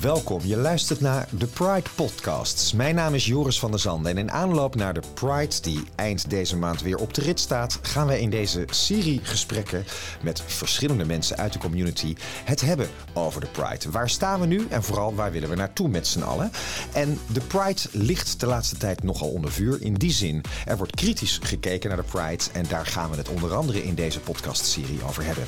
[0.00, 2.72] Welkom, je luistert naar de Pride Podcasts.
[2.72, 6.30] Mijn naam is Joris van der Zanden en in aanloop naar de Pride, die eind
[6.30, 9.84] deze maand weer op de rit staat, gaan wij in deze serie gesprekken
[10.22, 13.90] met verschillende mensen uit de community het hebben over de Pride.
[13.90, 16.50] Waar staan we nu en vooral waar willen we naartoe met z'n allen?
[16.92, 19.82] En de Pride ligt de laatste tijd nogal onder vuur.
[19.82, 23.28] In die zin, er wordt kritisch gekeken naar de Pride en daar gaan we het
[23.28, 25.44] onder andere in deze podcastserie over hebben.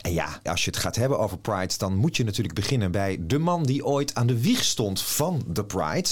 [0.00, 3.16] En ja, als je het gaat hebben over Pride, dan moet je natuurlijk beginnen bij
[3.20, 6.08] de man die ooit aan de wieg stond van de Pride.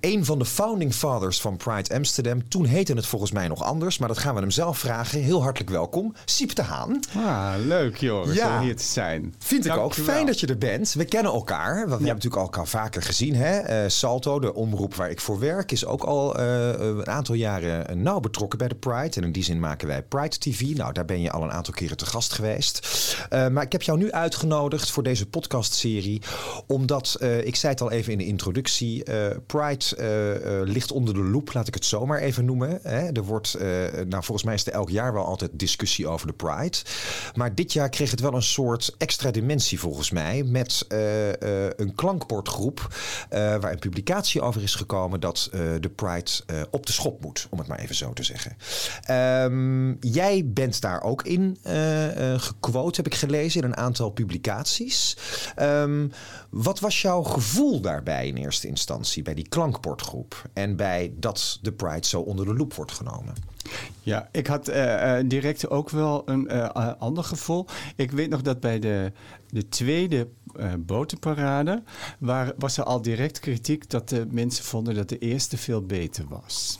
[0.00, 2.48] Een van de founding fathers van Pride Amsterdam.
[2.48, 5.20] Toen heette het volgens mij nog anders, maar dat gaan we hem zelf vragen.
[5.20, 7.00] Heel hartelijk welkom, Siep de Haan.
[7.16, 8.56] Ah, leuk joh, ja.
[8.56, 9.34] om hier te zijn.
[9.38, 9.94] Vind ik ook.
[9.94, 10.92] Fijn dat je er bent.
[10.92, 11.74] We kennen elkaar.
[11.74, 13.34] We hebben natuurlijk elkaar vaker gezien.
[13.34, 13.82] Hè?
[13.84, 18.02] Uh, Salto, de omroep waar ik voor werk, is ook al uh, een aantal jaren
[18.02, 19.16] nauw betrokken bij de Pride.
[19.16, 20.60] En in die zin maken wij Pride TV.
[20.60, 22.88] Nou, daar ben je al een aantal keren te gast geweest.
[23.30, 26.22] Uh, maar ik heb jou nu uitgenodigd voor deze podcastserie.
[26.66, 31.20] Omdat, uh, ik zei het al even in de introductie, uh, Pride ligt onder de
[31.20, 32.78] loep, laat ik het zomaar even noemen.
[32.82, 33.12] Hè.
[33.12, 33.56] Er wordt,
[34.06, 36.76] nou volgens mij is er elk jaar wel altijd discussie over de Pride.
[37.34, 40.42] Maar dit jaar kreeg het wel een soort extra dimensie volgens mij.
[40.42, 40.86] Met
[41.76, 42.94] een klankbordgroep
[43.30, 45.48] waar een publicatie over is gekomen dat
[45.80, 46.30] de Pride
[46.70, 48.56] op de schop moet, om het maar even zo te zeggen.
[49.44, 51.58] Um, jij bent daar ook in
[52.36, 55.16] gequote, heb ik gelezen in een aantal publicaties.
[55.58, 56.12] Um,
[56.50, 61.72] wat was jouw gevoel daarbij in eerste instantie, bij die klankbordgroep en bij dat de
[61.72, 63.34] Pride zo onder de loep wordt genomen?
[64.02, 67.66] Ja, ik had uh, direct ook wel een uh, ander gevoel.
[67.96, 69.12] Ik weet nog dat bij de,
[69.48, 71.82] de tweede uh, botenparade
[72.18, 76.24] waar, was er al direct kritiek dat de mensen vonden dat de eerste veel beter
[76.28, 76.78] was.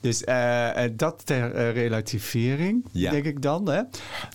[0.00, 3.10] Dus uh, dat ter uh, relativering, ja.
[3.10, 3.68] denk ik dan.
[3.68, 3.82] Hè?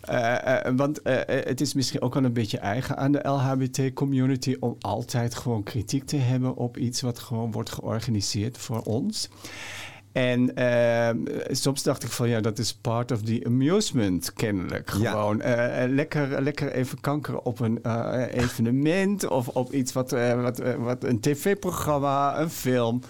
[0.09, 5.35] Uh, want het is misschien ook wel een beetje eigen aan de LHBT-community om altijd
[5.35, 9.29] gewoon kritiek te hebben op iets wat gewoon wordt georganiseerd voor ons.
[10.15, 11.09] En uh,
[11.47, 14.89] soms dacht ik van ja, dat is part of the amusement kennelijk.
[14.89, 15.83] Gewoon ja.
[15.83, 21.03] uh, lekker, lekker even kankeren op een uh, evenement of op iets wat, wat, wat
[21.03, 23.01] een tv-programma, een film.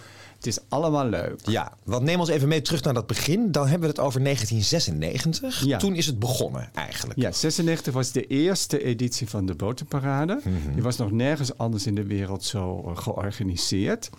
[0.45, 1.39] Het is allemaal leuk.
[1.43, 3.51] Ja, want neem ons even mee terug naar dat begin.
[3.51, 5.65] Dan hebben we het over 1996.
[5.65, 5.77] Ja.
[5.77, 7.19] Toen is het begonnen eigenlijk.
[7.19, 10.41] Ja, 96 was de eerste editie van de Botenparade.
[10.43, 10.73] Mm -hmm.
[10.73, 14.09] Die was nog nergens anders in de wereld zo georganiseerd.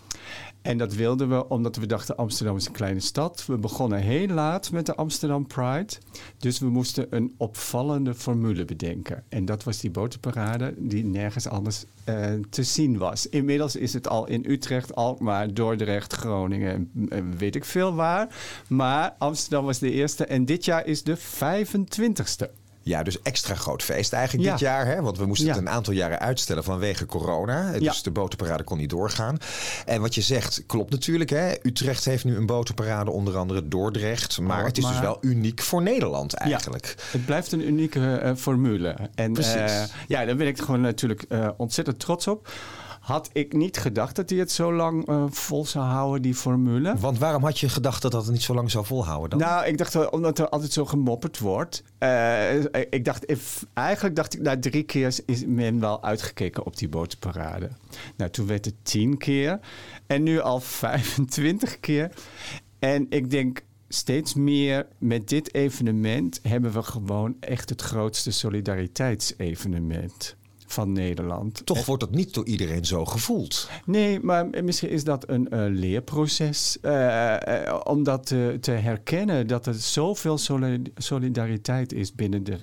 [0.67, 3.47] En dat wilden we omdat we dachten Amsterdam is een kleine stad.
[3.47, 5.93] We begonnen heel laat met de Amsterdam Pride.
[6.39, 9.25] Dus we moesten een opvallende formule bedenken.
[9.29, 13.29] En dat was die botenparade die nergens anders uh, te zien was.
[13.29, 16.91] Inmiddels is het al in Utrecht, Alkmaar, Dordrecht, Groningen,
[17.39, 18.35] weet ik veel waar.
[18.69, 22.66] Maar Amsterdam was de eerste en dit jaar is de 25ste.
[22.87, 24.51] Ja, dus extra groot feest eigenlijk ja.
[24.51, 24.87] dit jaar.
[24.87, 25.03] Hè?
[25.03, 25.53] Want we moesten ja.
[25.53, 27.73] het een aantal jaren uitstellen vanwege corona.
[27.73, 27.95] Dus ja.
[28.03, 29.39] de botenparade kon niet doorgaan.
[29.87, 31.31] En wat je zegt klopt natuurlijk.
[31.31, 31.53] Hè?
[31.63, 34.41] Utrecht heeft nu een botenparade, onder andere Dordrecht.
[34.41, 34.93] Maar oh, het is maar...
[34.93, 36.95] dus wel uniek voor Nederland eigenlijk.
[37.11, 38.97] het blijft een unieke uh, formule.
[39.15, 42.49] En uh, ja, daar ben ik gewoon natuurlijk uh, ontzettend trots op
[43.07, 46.97] had ik niet gedacht dat hij het zo lang uh, vol zou houden, die formule.
[46.99, 49.49] Want waarom had je gedacht dat dat het niet zo lang zou volhouden dan?
[49.49, 51.83] Nou, ik dacht omdat er altijd zo gemopperd wordt.
[51.99, 56.77] Uh, ik dacht, if, eigenlijk dacht ik, na drie keer is men wel uitgekeken op
[56.77, 57.69] die botenparade.
[58.17, 59.61] Nou, toen werd het tien keer
[60.07, 62.11] en nu al 25 keer.
[62.79, 70.37] En ik denk, steeds meer met dit evenement hebben we gewoon echt het grootste solidariteitsevenement
[70.67, 71.67] van Nederland.
[71.67, 73.71] Toch wordt het niet door iedereen zo gevoeld.
[73.85, 76.79] Nee, maar misschien is dat een uh, leerproces.
[76.83, 80.39] Uh, uh, om dat te, te, herkennen dat er zoveel
[80.97, 82.59] solidariteit is binnen de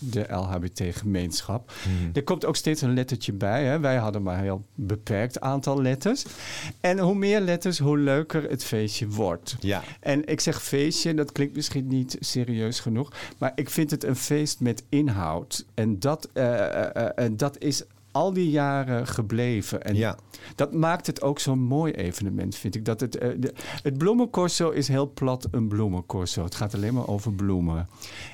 [0.00, 1.72] de LHBT-gemeenschap.
[1.82, 2.10] Hmm.
[2.12, 3.64] Er komt ook steeds een lettertje bij.
[3.64, 3.80] Hè.
[3.80, 6.24] Wij hadden maar een heel beperkt aantal letters.
[6.80, 9.56] En hoe meer letters, hoe leuker het feestje wordt.
[9.60, 9.82] Ja.
[10.00, 13.12] En ik zeg feestje, dat klinkt misschien niet serieus genoeg.
[13.38, 15.64] Maar ik vind het een feest met inhoud.
[15.74, 17.82] En dat, uh, uh, uh, dat is
[18.12, 19.82] al die jaren gebleven.
[19.82, 20.18] En ja.
[20.54, 22.84] dat maakt het ook zo'n mooi evenement, vind ik.
[22.84, 23.52] Dat het, uh, de,
[23.82, 26.44] het bloemencorso is heel plat een bloemencorso.
[26.44, 27.88] Het gaat alleen maar over bloemen.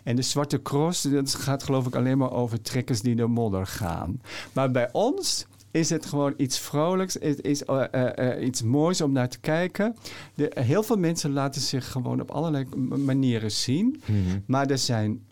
[0.05, 3.67] En de Zwarte Cross, dat gaat geloof ik alleen maar over trekkers die door modder
[3.67, 4.21] gaan.
[4.53, 7.15] Maar bij ons is het gewoon iets vrolijks.
[7.15, 9.97] Het is uh, uh, iets moois om naar te kijken.
[10.35, 14.01] De, heel veel mensen laten zich gewoon op allerlei manieren zien.
[14.07, 14.43] Mm -hmm.
[14.47, 15.25] Maar er zijn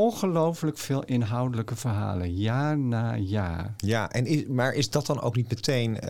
[0.00, 3.74] ongelooflijk veel inhoudelijke verhalen, jaar na jaar.
[3.76, 5.94] Ja, en maar is dat dan ook niet meteen...
[5.94, 6.00] Uh,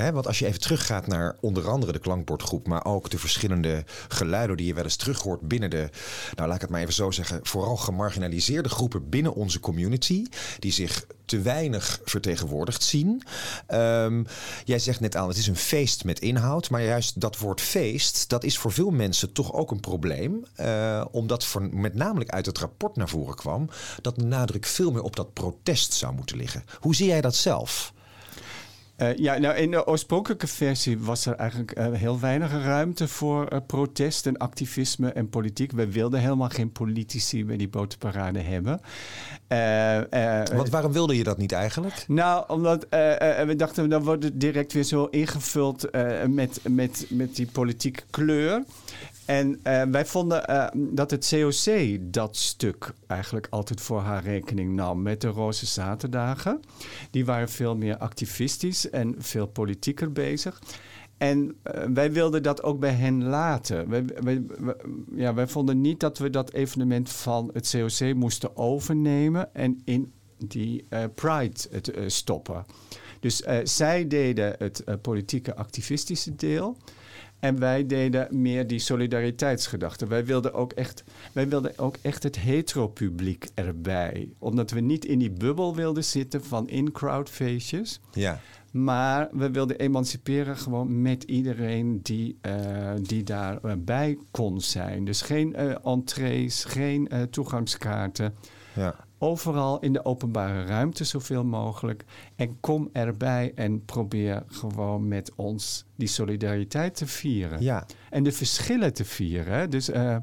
[0.00, 2.66] hè, want als je even teruggaat naar onder andere de klankbordgroep...
[2.66, 5.88] maar ook de verschillende geluiden die je wel eens terug hoort binnen de...
[6.34, 7.40] nou, laat ik het maar even zo zeggen...
[7.42, 10.26] vooral gemarginaliseerde groepen binnen onze community...
[10.58, 13.22] die zich te weinig vertegenwoordigd zien.
[13.68, 14.26] Um,
[14.64, 16.70] jij zegt net aan, het is een feest met inhoud.
[16.70, 20.44] Maar juist dat woord feest, dat is voor veel mensen toch ook een probleem.
[20.60, 23.68] Uh, omdat voor, met name uit het rapport naar voren kwam...
[24.00, 26.64] dat de nadruk veel meer op dat protest zou moeten liggen.
[26.80, 27.92] Hoe zie jij dat zelf?
[28.96, 33.52] Uh, ja, nou in de oorspronkelijke versie was er eigenlijk uh, heel weinig ruimte voor
[33.52, 35.72] uh, protest en activisme en politiek.
[35.72, 38.80] We wilden helemaal geen politici bij die botenparade hebben.
[40.56, 42.04] Want waarom wilde je dat niet eigenlijk?
[42.08, 45.90] Nou, omdat we dachten, dan wordt het direct weer zo ingevuld
[46.26, 48.62] met, met, met die politieke kleur.
[49.26, 54.74] En uh, wij vonden uh, dat het COC dat stuk eigenlijk altijd voor haar rekening
[54.74, 56.60] nam met de Roze Zaterdagen.
[57.10, 60.60] Die waren veel meer activistisch en veel politieker bezig.
[61.16, 63.88] En uh, wij wilden dat ook bij hen laten.
[63.88, 64.42] Wij, wij,
[65.14, 70.12] ja, wij vonden niet dat we dat evenement van het COC moesten overnemen en in
[70.38, 70.84] die
[71.14, 72.64] Pride het, stoppen.
[73.20, 76.76] Dus zij deden het politieke activistische deel.
[77.38, 80.06] En wij deden meer die solidariteitsgedachte.
[80.06, 84.28] Wij wilden ook echt, wij wilden ook echt het hetero-publiek erbij.
[84.38, 88.00] Omdat we niet in die bubbel wilden zitten van in-crowd feestjes.
[88.12, 88.40] Ja.
[88.84, 95.04] Maar we wilden emanciperen gewoon met iedereen die, uh, die daarbij kon zijn.
[95.04, 98.34] Dus geen uh, entrees, geen uh, toegangskaarten.
[98.74, 102.04] Ja overal in de openbare ruimte zoveel mogelijk.
[102.36, 107.62] En kom erbij en probeer gewoon met ons die solidariteit te vieren.
[107.62, 107.86] Ja.
[108.10, 109.70] En de verschillen te vieren.
[109.70, 110.16] Dus uh,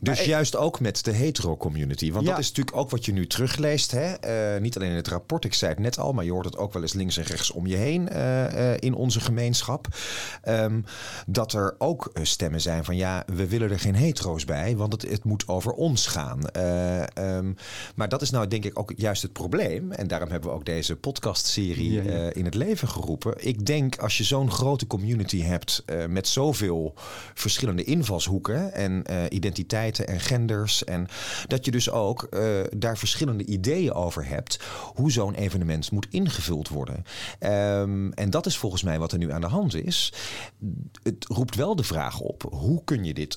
[0.00, 2.12] dus juist ook met de hetero-community.
[2.12, 3.90] Want dat is natuurlijk ook wat je nu terugleest.
[3.90, 4.14] Hè?
[4.54, 6.56] Uh, niet alleen in het rapport, ik zei het net al, maar je hoort het
[6.56, 9.86] ook wel eens links en rechts om je heen uh, uh, in onze gemeenschap.
[10.48, 10.84] Um,
[11.26, 15.10] dat er ook stemmen zijn van ja, we willen er geen hetero's bij, want het,
[15.10, 16.40] het moet over ons gaan.
[17.18, 17.56] Um,
[17.94, 19.92] maar dat is nou denk ik ook juist het probleem.
[19.92, 22.32] En daarom hebben we ook deze podcastserie ja, ja.
[22.32, 23.34] in het leven geroepen.
[23.36, 26.94] Ik denk als je zo'n grote community hebt met zoveel
[27.34, 30.84] verschillende invalshoeken en identiteiten en genders.
[30.84, 31.08] En
[31.46, 32.40] dat je dus ook uh,
[32.76, 34.60] daar verschillende ideeën over hebt
[34.94, 37.04] hoe zo'n evenement moet ingevuld worden.
[37.40, 40.12] Um, en dat is volgens mij wat er nu aan de hand is.
[41.02, 43.36] Het roept wel de vraag op: hoe kun je dit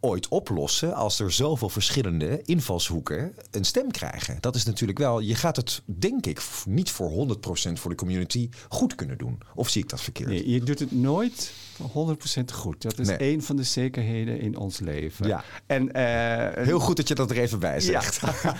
[0.00, 4.36] ooit oplossen als er zoveel verschillende invalshoeken een stem krijgen.
[4.40, 8.48] Dat is natuurlijk wel, je gaat het denk ik niet voor 100% voor de community
[8.68, 9.38] goed kunnen doen.
[9.54, 10.28] Of zie ik dat verkeerd?
[10.28, 11.52] Nee, je doet het nooit
[11.82, 12.82] 100% goed.
[12.82, 13.32] Dat is nee.
[13.32, 15.26] een van de zekerheden in ons leven.
[15.26, 15.44] Ja.
[15.66, 18.20] En, uh, Heel goed dat je dat er even bij zegt.
[18.20, 18.32] Ja.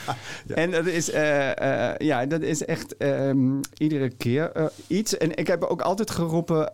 [0.47, 0.55] ja.
[0.55, 5.17] En dat is, uh, uh, ja, dat is echt um, iedere keer iets.
[5.17, 6.73] En ik heb ook altijd geroepen,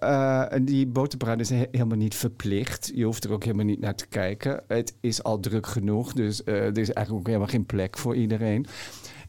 [0.64, 2.90] die boterbrand is he helemaal niet verplicht.
[2.94, 4.62] Je hoeft er ook helemaal niet naar te kijken.
[4.68, 8.66] Het is al druk genoeg, dus er is eigenlijk ook helemaal geen plek voor iedereen.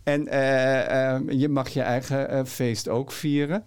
[0.04, 0.24] En
[1.38, 3.64] je mag je eigen feest ook vieren.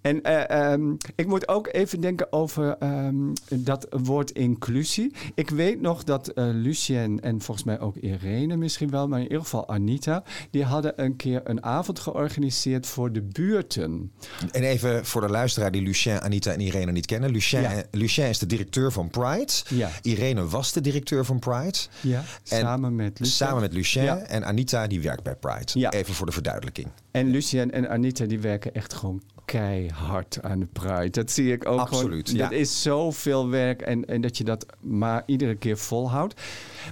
[0.00, 5.12] En uh, um, ik moet ook even denken over um, dat woord inclusie.
[5.34, 9.24] Ik weet nog dat uh, Lucien en volgens mij ook Irene misschien wel, maar in
[9.24, 14.12] ieder geval Anita, die hadden een keer een avond georganiseerd voor de buurten.
[14.50, 17.30] En even voor de luisteraar die Lucien, Anita en Irene niet kennen.
[17.30, 17.82] Lucien, ja.
[17.90, 19.52] Lucien is de directeur van Pride.
[19.68, 19.90] Ja.
[20.02, 21.78] Irene was de directeur van Pride.
[22.00, 22.18] Ja,
[22.48, 23.36] en samen met Lucien.
[23.36, 24.02] Samen met Lucien.
[24.02, 24.16] Ja.
[24.16, 25.88] En Anita die werkt bij Pride.
[25.90, 26.88] Even voor de verduidelijking.
[27.10, 31.10] En Lucien en Anita die werken echt gewoon keihard aan de Pride.
[31.10, 32.44] Dat zie ik ook Absoluut, gewoon.
[32.44, 32.48] ja.
[32.48, 36.40] Dat is zoveel werk en, en dat je dat maar iedere keer volhoudt.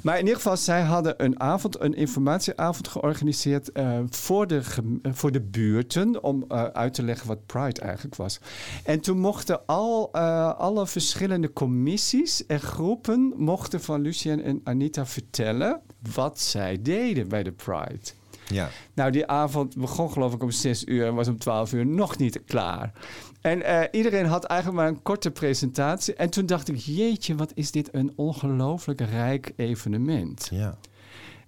[0.03, 4.63] Maar in ieder geval, zij hadden een avond, een informatieavond georganiseerd uh, voor, de,
[5.03, 8.41] voor de buurten om uh, uit te leggen wat Pride eigenlijk was.
[8.85, 15.07] En toen mochten al uh, alle verschillende commissies en groepen mochten van Lucien en Anita
[15.07, 15.81] vertellen
[16.15, 18.01] wat zij deden bij de Pride.
[18.49, 18.69] Ja.
[18.95, 22.19] Nou, die avond begon geloof ik om 6 uur en was om 12 uur nog
[22.19, 22.93] niet klaar.
[23.41, 26.15] En uh, iedereen had eigenlijk maar een korte presentatie.
[26.15, 30.49] En toen dacht ik, jeetje, wat is dit een ongelooflijk rijk evenement.
[30.51, 30.79] Ja.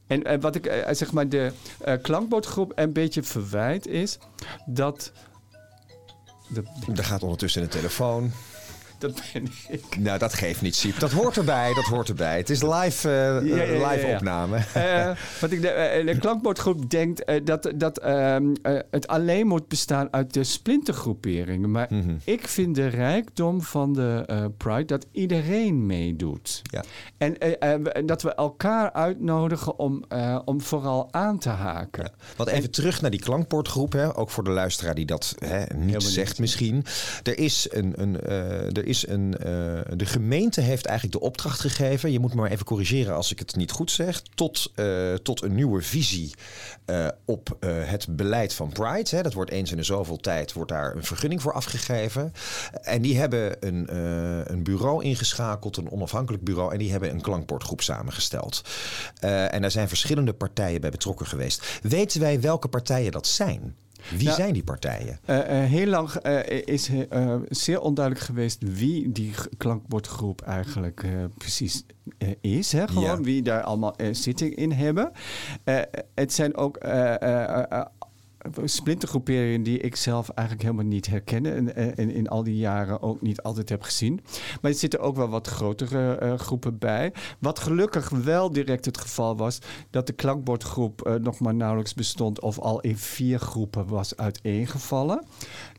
[0.07, 1.53] En uh, wat ik uh, zeg maar de
[2.03, 4.19] klankbordgroep een beetje verwijt is
[4.67, 5.13] dat...
[6.49, 6.63] De...
[6.97, 8.33] Er gaat ondertussen een telefoon.
[9.05, 9.99] dat ben ik.
[9.99, 10.99] Nou, dat geeft niet, Siep.
[10.99, 12.37] Dat hoort erbij, dat hoort erbij.
[12.37, 14.15] Het is live, uh, Ja, ja, ja, live ja.
[14.15, 14.57] opname.
[14.75, 19.47] Eh, wat ik de, eh, de klankbordgroep denkt eh, dat, dat ehm, eh, het alleen
[19.47, 21.71] moet bestaan uit de splintergroeperingen.
[21.71, 22.15] Maar Mhm.
[22.25, 26.63] ik vind de rijkdom van de eh, Pride dat iedereen meedoet.
[26.63, 26.85] Ja.
[27.19, 32.11] En eh, eh, dat we elkaar uitnodigen om, eh, om vooral aan te haken.
[32.37, 36.03] Want even terug naar die klankbordgroep, hè, ook voor de luisteraar die dat hè, niet
[36.03, 36.85] zegt misschien.
[37.23, 39.45] Er is een, een, eh, er is een eh,
[39.97, 42.13] de gemeente heeft eigenlijk de opdracht gegeven.
[42.13, 44.23] Je moet me maar even corrigeren als ik het niet goed zeg.
[44.35, 46.35] Tot, eh, tot een nieuwe visie
[46.85, 49.17] eh, op het beleid van Pride.
[49.17, 49.23] Hè.
[49.23, 52.33] Dat wordt eens in de zoveel tijd wordt daar een vergunning voor afgegeven.
[52.83, 53.97] En die hebben een,
[54.53, 56.73] een bureau ingeschakeld, een onafhankelijk bureau.
[56.73, 58.63] En die hebben een klankbordgroep samengesteld.
[59.21, 61.79] En daar zijn verschillende partijen bij betrokken geweest.
[61.83, 63.77] Weten wij welke partijen dat zijn?
[64.17, 65.19] Wie Nou, zijn die partijen?
[65.25, 66.91] Eh, eh, heel lang eh, is
[67.49, 71.05] zeer onduidelijk geweest wie die klankbordgroep eigenlijk
[71.39, 71.85] precies
[72.41, 72.73] is.
[72.73, 72.89] Hè?
[72.89, 73.21] Gewoon Ja.
[73.21, 75.11] wie daar allemaal zitting in hebben.
[76.15, 76.79] Het zijn ook
[78.65, 81.47] splintergroeperingen die ik zelf eigenlijk helemaal niet herken.
[81.47, 84.21] En, eh, en in al die jaren ook niet altijd heb gezien.
[84.61, 87.13] Maar er zitten ook wel wat grotere eh, groepen bij.
[87.39, 89.59] Wat gelukkig wel direct het geval was,
[89.91, 95.25] dat de klankbordgroep eh, nog maar nauwelijks bestond of al in vier groepen was uiteengevallen.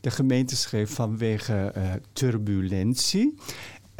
[0.00, 1.72] De gemeente schreef vanwege
[2.12, 3.34] turbulentie.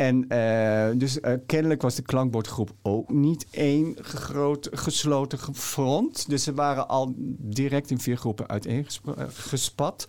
[0.01, 6.29] En eh, dus eh, kennelijk was de klankbordgroep ook niet één groot gesloten ge- front.
[6.29, 10.07] Dus ze waren al direct in vier groepen uiteengespat.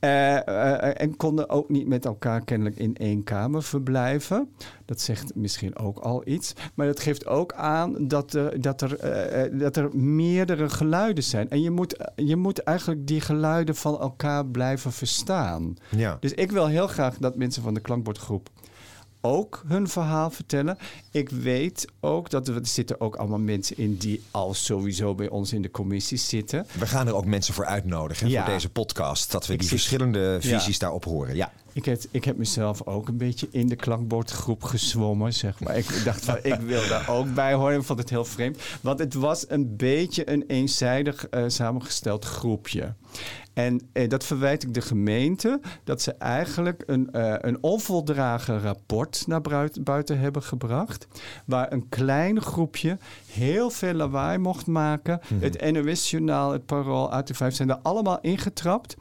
[0.00, 4.48] en konden ook niet met elkaar kennelijk in één kamer verblijven.
[4.84, 6.52] Dat zegt misschien ook al iets.
[6.74, 11.24] Maar dat geeft ook aan dat, er- dat, er, eh, eh, dat er meerdere geluiden
[11.24, 11.50] zijn.
[11.50, 15.74] En je moet, je moet eigenlijk die geluiden van elkaar blijven verstaan.
[15.88, 16.16] Ja.
[16.20, 18.50] Dus ik wil heel graag dat mensen van de klankbordgroep
[19.24, 20.78] ook hun verhaal vertellen.
[21.10, 25.28] Ik weet ook dat er, er zitten ook allemaal mensen in die al sowieso bij
[25.28, 26.66] ons in de commissie zitten.
[26.78, 28.44] We gaan er ook mensen voor uitnodigen Ja.
[28.44, 29.30] voor deze podcast.
[29.32, 30.58] Dat we Ik die verschillende Ja.
[30.58, 31.36] visies daarop horen.
[31.36, 31.52] Ja.
[31.72, 35.76] Ik heb, ik heb mezelf ook een beetje in de klankbordgroep gezwommen, zeg maar.
[35.76, 37.78] Ik dacht van, ik wil daar ook bij horen.
[37.78, 38.62] Ik vond het heel vreemd.
[38.80, 42.94] Want het was een beetje een eenzijdig eh, samengesteld groepje.
[43.52, 49.24] En eh, dat verwijt ik de gemeente, dat ze eigenlijk een, eh, een onvoldragen rapport
[49.26, 51.06] naar buiten, buiten hebben gebracht.
[51.44, 55.20] Waar een klein groepje heel veel lawaai mocht maken.
[55.34, 58.96] Het NOS-journaal, het Parool, uit de Vijf zijn er allemaal ingetrapt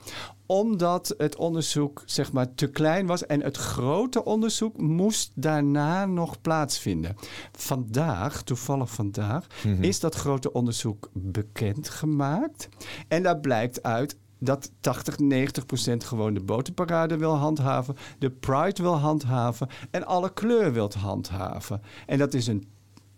[0.52, 6.42] omdat het onderzoek zeg maar te klein was en het grote onderzoek moest daarna nog
[6.42, 7.16] plaatsvinden.
[7.52, 9.48] Vandaag, toevallig vandaag,
[9.80, 12.70] is dat grote onderzoek bekendgemaakt.
[13.08, 18.82] En daar blijkt uit dat 80, 90 procent gewoon de botenparade wil handhaven, de Pride
[18.82, 21.82] wil handhaven en alle kleur wil handhaven.
[22.06, 22.68] En dat is een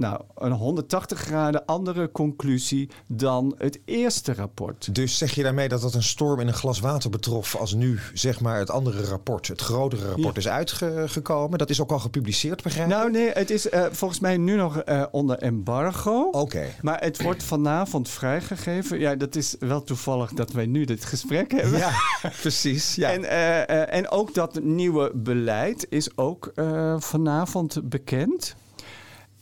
[0.03, 4.95] nou, een 180 graden andere conclusie dan het eerste rapport.
[4.95, 7.99] Dus zeg je daarmee dat dat een storm in een glas water betrof als nu
[8.13, 10.39] zeg maar het andere rapport, het grotere rapport Ja.
[10.41, 11.57] is uitgekomen?
[11.57, 12.93] Dat is ook al gepubliceerd, begrijp ik?
[12.95, 16.29] Nou nee, het is eh, volgens mij nu nog eh, onder embargo.
[16.31, 16.65] Oké.
[16.81, 18.99] Maar het wordt vanavond vrijgegeven.
[18.99, 21.79] Ja, dat is wel toevallig dat wij nu dit gesprek hebben.
[21.79, 21.91] Ja,
[22.41, 22.95] precies.
[22.95, 23.11] Ja.
[23.11, 26.51] En, eh, en ook dat nieuwe beleid is ook
[26.99, 28.55] vanavond bekend.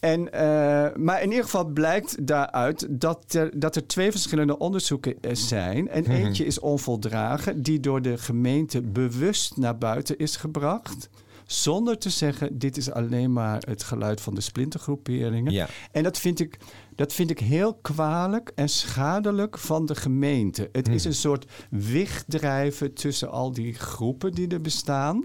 [0.01, 5.15] En, eh, maar in ieder geval blijkt daaruit dat er, dat er twee verschillende onderzoeken
[5.21, 5.89] eh, zijn.
[5.89, 6.11] En Mhm.
[6.11, 11.09] eentje is onvoldragen, die door de gemeente bewust naar buiten is gebracht.
[11.45, 15.51] Zonder te zeggen, dit is alleen maar het geluid van de splintergroeperingen.
[15.51, 15.67] Ja.
[15.91, 16.57] En dat vind, ik,
[17.01, 20.69] dat vind ik heel kwalijk en schadelijk van de gemeente.
[20.71, 25.23] Het is een soort wegdrijven tussen al die groepen die er bestaan.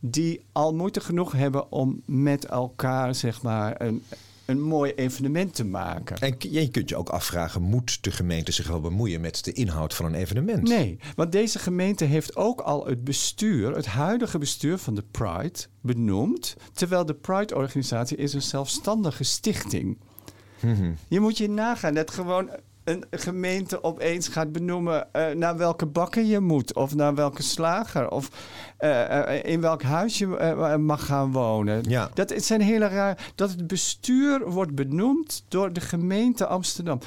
[0.00, 4.02] Die al moeite genoeg hebben om met elkaar zeg maar, een,
[4.44, 6.16] een mooi evenement te maken.
[6.16, 9.94] En je kunt je ook afvragen, moet de gemeente zich wel bemoeien met de inhoud
[9.94, 10.68] van een evenement?
[10.68, 15.58] Nee, want deze gemeente heeft ook al het bestuur, het huidige bestuur van de Pride,
[15.80, 16.56] benoemd.
[16.72, 19.98] Terwijl de Pride-organisatie is een zelfstandige stichting.
[20.60, 20.90] Mhm.
[21.08, 22.50] Je moet je nagaan dat gewoon
[22.84, 26.74] een gemeente opeens gaat benoemen eh, naar welke bakker je moet.
[26.74, 28.10] Of naar welke slager.
[28.10, 28.30] Of
[28.78, 30.26] eh, eh, in welk huis je
[30.80, 31.82] mag gaan wonen.
[31.88, 32.10] Ja.
[32.14, 33.32] Dat het zijn hele raar.
[33.34, 36.98] Dat het bestuur wordt benoemd door de gemeente Amsterdam.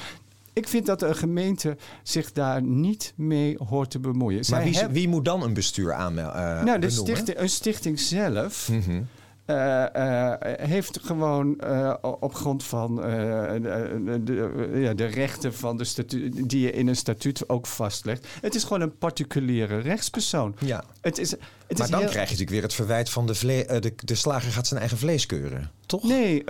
[0.52, 4.36] Ik vind dat een gemeente zich daar niet mee hoort te bemoeien.
[4.36, 6.64] Maar Zij wie, hebben- wie moet dan een bestuur aanmelden?
[6.64, 8.68] nou, de stichting, een stichting zelf.
[8.68, 9.00] Mhm.
[9.46, 16.48] Uh, heeft gewoon uh, op grond van de, de, ja, de, rechten van de statuut,
[16.48, 18.26] die je in een statuut ook vastlegt.
[18.40, 20.54] Het is gewoon een particuliere rechtspersoon.
[20.58, 20.84] Ja.
[21.00, 22.08] Het is, het maar is dan heel...
[22.08, 24.98] krijg je natuurlijk weer het verwijt van de, vle de, de slager gaat zijn eigen
[24.98, 25.70] vlees keuren.
[25.86, 26.02] Toch?
[26.02, 26.44] Nee,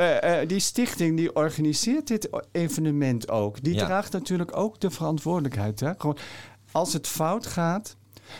[0.46, 3.62] die stichting die organiseert dit evenement ook.
[3.62, 3.84] Die Ja.
[3.84, 5.80] draagt natuurlijk ook de verantwoordelijkheid.
[5.80, 5.92] Hè?
[5.98, 6.18] Gewoon,
[6.72, 7.96] als het fout gaat,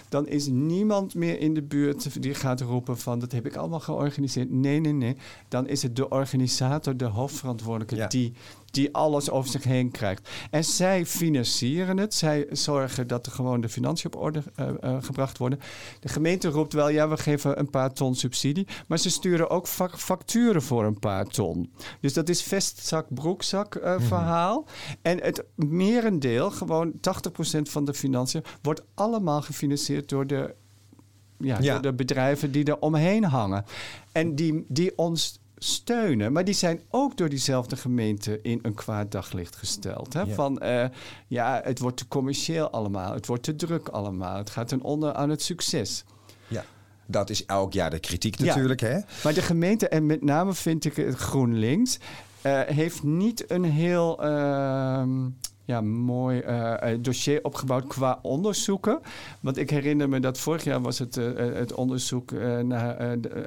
[0.09, 3.81] dan is niemand meer in de buurt die gaat roepen van dat heb ik allemaal
[3.81, 4.51] georganiseerd.
[4.51, 5.17] Nee, nee, nee.
[5.49, 8.07] Dan is het de organisator, de hoofdverantwoordelijke, Ja.
[8.07, 8.33] die,
[8.73, 10.29] die alles over zich heen krijgt.
[10.51, 12.15] En zij financieren het.
[12.15, 15.61] Zij zorgen dat er gewoon de financiën op orde eh, eh, gebracht worden.
[16.01, 18.67] De gemeente roept wel, ja, we geven een paar ton subsidie.
[18.87, 21.73] Maar ze sturen ook vac- facturen voor een paar ton.
[22.01, 24.67] Dus dat is vestzak, broekzak eh, verhaal.
[25.03, 27.01] En het merendeel, gewoon 80%
[27.63, 30.55] van de financiën, wordt allemaal gefinancierd door de,
[31.39, 33.65] ja, de bedrijven die er omheen hangen.
[34.13, 36.33] En die, die ons steunen.
[36.33, 40.13] Maar die zijn ook door diezelfde gemeente in een kwaad daglicht gesteld.
[40.13, 40.21] Hè?
[40.21, 40.35] Ja.
[40.35, 40.85] Van eh,
[41.27, 43.15] ja, het wordt te commercieel allemaal.
[43.15, 44.37] Het wordt te druk allemaal.
[44.37, 46.05] Het gaat ten onder aan het succes.
[46.49, 46.65] Ja.
[47.07, 48.45] Dat is elk jaar de kritiek Ja.
[48.45, 48.81] natuurlijk.
[48.81, 48.99] Hè?
[49.25, 51.99] Maar de gemeente, en met name vind ik het GroenLinks,
[52.41, 55.29] eh, heeft niet een heel ehm,
[55.65, 59.01] ja, mooi eh, eh, dossier opgebouwd qua onderzoeken.
[59.41, 62.31] Want ik herinner me dat vorig jaar was het, eh, het onderzoek
[62.63, 63.01] naar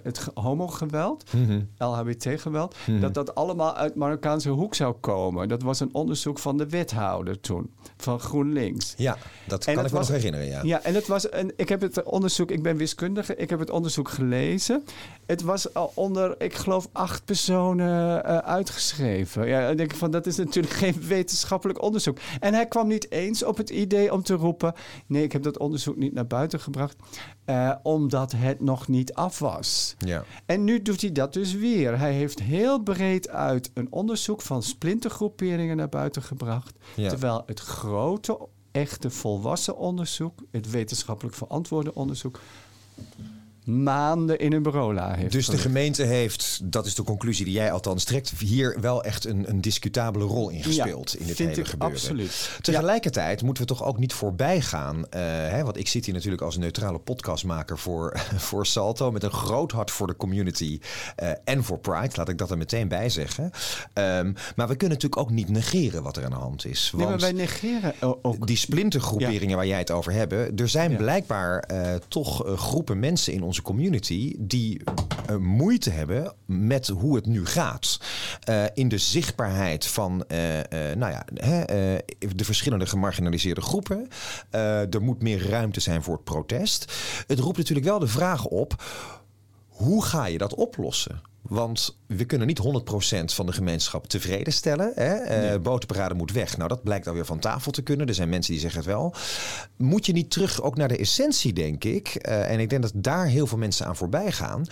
[0.04, 1.60] het ge- homogeweld, Mhm.
[1.78, 3.00] LHBT-geweld, Mhm.
[3.00, 5.48] dat dat allemaal uit Marokkaanse hoek zou komen.
[5.48, 8.94] Dat was een onderzoek van de wethouder toen, van GroenLinks.
[8.98, 9.18] Ja,
[9.48, 10.48] dat En kan ik me nog herinneren.
[10.48, 10.60] Ja.
[10.64, 13.70] Ja, en het was een, ik heb het onderzoek, ik ben wiskundige, ik heb het
[13.70, 14.84] onderzoek gelezen.
[15.26, 19.48] Het was onder, ik geloof, acht personen uitgeschreven.
[19.48, 22.04] Ja, dan denk ik van, dat is natuurlijk geen wetenschappelijk onderzoek.
[22.40, 24.74] En hij kwam niet eens op het idee om te roepen,
[25.08, 26.96] nee, ik heb dat onderzoek niet naar buiten gebracht,
[27.46, 29.96] eh, omdat het nog niet af was.
[29.98, 30.24] Ja.
[30.46, 32.00] En nu doet hij dat dus weer.
[32.00, 36.74] Hij heeft heel breed uit een onderzoek van splintergroeperingen naar buiten gebracht.
[36.96, 37.10] Ja.
[37.10, 42.40] Terwijl het grote, echte volwassen onderzoek, het wetenschappelijk verantwoorde onderzoek,
[43.66, 45.32] maanden in een bureau la heeft.
[45.32, 49.26] Dus de gemeente heeft, dat is de conclusie die jij althans trekt, hier wel echt
[49.26, 51.98] een, een discutabele rol in gespeeld Ja, in dit vind hele ik gebeuren.
[51.98, 52.50] absoluut.
[52.62, 55.06] Tegelijkertijd moeten we toch ook niet voorbij gaan.
[55.10, 59.12] eh, hè, want ik zit hier natuurlijk als neutrale podcastmaker voor, voor Salto.
[59.12, 60.80] Met een groot hart voor de community
[61.16, 62.10] eh, en voor Pride.
[62.16, 63.52] Laat ik dat er meteen bij zeggen.
[63.94, 66.92] Ehm, maar we kunnen natuurlijk ook niet negeren wat er aan de hand is.
[66.96, 68.48] Nee, maar wij negeren ook.
[68.48, 70.60] die splintergroeperingen waar jij het over hebt.
[70.60, 74.82] Er zijn blijkbaar eh, toch groepen mensen in onze community die
[75.28, 78.00] eh, moeite hebben met hoe het nu gaat.
[78.44, 81.66] Eh, in de zichtbaarheid van eh, nou ja, hè,
[82.36, 84.08] de verschillende gemarginaliseerde groepen.
[84.90, 86.94] Er moet meer ruimte zijn voor het protest.
[87.28, 88.84] Het roept natuurlijk wel de vraag op.
[89.76, 91.22] Hoe ga je dat oplossen?
[91.42, 92.64] Want we kunnen niet 100%
[93.26, 94.92] van de gemeenschap tevreden stellen.
[94.96, 95.14] Hè?
[95.14, 96.58] Eh, Botenparade moet weg.
[96.58, 98.08] Nou, dat blijkt alweer van tafel te kunnen.
[98.08, 99.14] Er zijn mensen die zeggen het wel.
[99.78, 102.08] Moet je niet terug ook naar de essentie, denk ik.
[102.08, 104.66] Eh, en ik denk dat daar heel veel mensen aan voorbij gaan.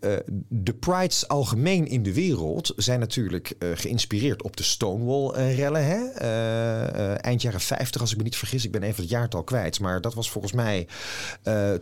[0.00, 0.12] Eh,
[0.48, 5.84] de prides algemeen in de wereld zijn natuurlijk eh, geïnspireerd op de Stonewall-rellen.
[5.86, 6.04] hè?
[6.10, 8.64] Eh, eind jaren 50, als ik me niet vergis.
[8.64, 9.80] Ik ben even het jaartal kwijt.
[9.80, 10.86] Maar dat was volgens mij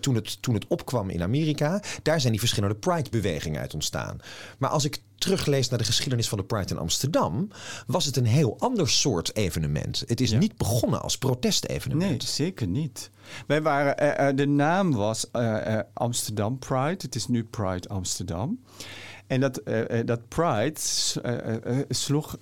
[0.01, 1.83] toen, het, toen het opkwam in Amerika.
[2.03, 4.19] Daar zijn die verschillende Pride-bewegingen uit ontstaan.
[4.59, 7.49] Maar als ik teruglees naar de geschiedenis van de Pride in Amsterdam...
[7.87, 10.05] was het een heel ander soort evenement.
[10.07, 10.39] Het is Ja.
[10.39, 12.11] niet begonnen als protestevenement.
[12.11, 13.11] Nee, zeker niet.
[13.47, 16.97] Wij waren, eh, eh, de naam was eh, Amsterdam Pride.
[16.99, 18.61] Het is nu Pride Amsterdam.
[19.27, 19.63] En dat,
[20.05, 20.81] dat Pride
[21.89, 22.37] sloeg,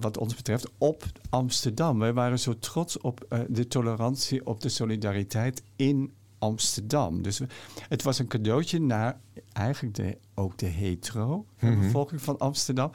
[0.00, 1.98] wat ons betreft, op Amsterdam.
[1.98, 7.22] Wij waren zo trots op de tolerantie, op de solidariteit in Amsterdam.
[7.22, 7.40] Dus
[7.88, 9.20] het was een cadeautje naar
[9.52, 12.90] eigenlijk de, ook de hetero bevolking van Amsterdam.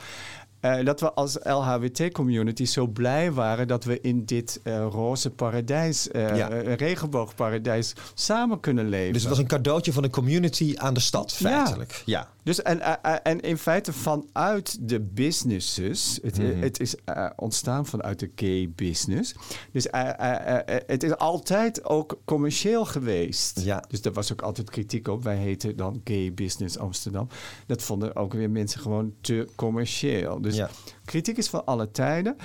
[0.61, 6.07] Eh, dat we als LHBT-community zo blij waren dat we in dit eh, roze paradijs,
[6.11, 6.47] eh, Ja.
[6.75, 9.13] regenboogparadijs, samen kunnen leven.
[9.13, 11.49] Dus het was een cadeautje van de community aan de stad, Ja.
[11.49, 12.01] feitelijk.
[12.05, 12.29] Ja.
[12.43, 16.61] Dus en, eh, eh, en in feite vanuit de businesses, het, eh, Mhm.
[16.61, 16.95] het is
[17.35, 19.35] ontstaan vanuit de gay business.
[19.71, 19.87] Dus
[20.87, 23.61] het is altijd ook commercieel geweest.
[23.61, 23.83] Ja.
[23.87, 25.23] Dus daar was ook altijd kritiek op.
[25.23, 27.27] Wij heten dan Gay Business Amsterdam.
[27.67, 30.41] Dat vonden ook weer mensen gewoon te commercieel.
[30.41, 30.69] Dus Ja.
[31.05, 32.35] kritiek is van alle tijden.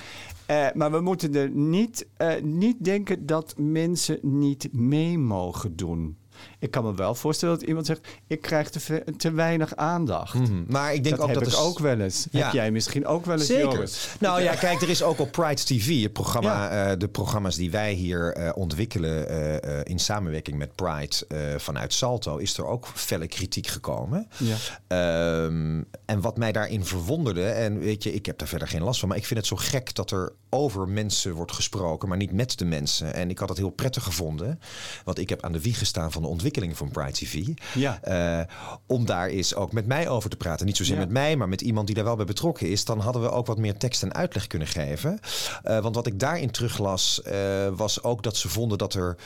[0.75, 2.07] Maar we moeten er niet,
[2.43, 6.17] niet denken dat mensen niet mee mogen doen.
[6.67, 10.35] Ik kan me wel voorstellen dat iemand zegt: ik krijg te, weinig aandacht.
[10.35, 10.65] Mhm.
[10.69, 12.27] Maar ik denk dat ook heb dat ik is ook wel eens.
[12.31, 12.45] Ja.
[12.45, 13.91] Heb jij misschien ook wel eens, Zeker.
[14.21, 17.71] Nou ja, kijk, er is ook op Pride TV, het programma, eh, de programma's die
[17.71, 19.29] wij hier eh, ontwikkelen
[19.63, 24.29] eh, in samenwerking met Pride vanuit Salto, is er ook felle kritiek gekomen.
[24.37, 24.57] Ja.
[24.87, 29.01] Ehm, en wat mij daarin verwonderde, en weet je, ik heb daar verder geen last
[29.01, 32.33] van, maar ik vind het zo gek dat er over mensen wordt gesproken, maar niet
[32.33, 33.15] met de mensen.
[33.15, 34.61] En ik had het heel prettig gevonden,
[35.05, 37.47] want ik heb aan de wieg gestaan van de ontwikkeling van Pride TV.
[37.75, 38.03] Ja.
[38.03, 38.55] Eh,
[38.87, 40.67] om daar eens ook met mij over te praten.
[40.67, 41.01] Niet zozeer Ja.
[41.01, 42.85] met mij, maar met iemand die daar wel bij betrokken is.
[42.85, 45.19] Dan hadden we ook wat meer tekst en uitleg kunnen geven.
[45.63, 49.17] Eh, want wat ik daarin teruglas, eh, was ook dat ze vonden dat er